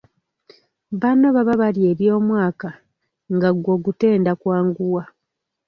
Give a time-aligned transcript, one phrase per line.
[1.01, 2.69] Banno baba balya eby’omwaka,
[3.35, 5.03] nga ggwe ogutenda kwanguwa.